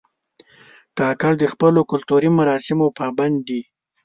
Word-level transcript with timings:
کاکړ 0.97 1.31
د 1.41 1.45
خپلو 1.53 1.79
کلتوري 1.91 2.29
مراسمو 2.39 2.87
پابند 2.99 3.35
دي. 3.47 3.61